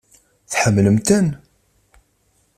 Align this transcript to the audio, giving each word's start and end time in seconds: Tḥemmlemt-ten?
Tḥemmlemt-ten? 0.51 1.27